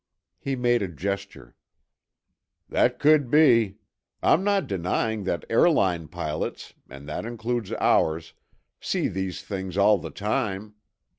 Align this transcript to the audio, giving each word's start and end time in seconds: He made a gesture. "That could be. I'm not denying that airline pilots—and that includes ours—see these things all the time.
He 0.39 0.55
made 0.55 0.81
a 0.81 0.87
gesture. 0.87 1.55
"That 2.67 2.97
could 2.97 3.29
be. 3.29 3.77
I'm 4.23 4.43
not 4.43 4.65
denying 4.65 5.25
that 5.25 5.45
airline 5.47 6.07
pilots—and 6.07 7.07
that 7.07 7.23
includes 7.23 7.71
ours—see 7.73 9.07
these 9.09 9.43
things 9.43 9.77
all 9.77 9.99
the 9.99 10.09
time. 10.09 10.73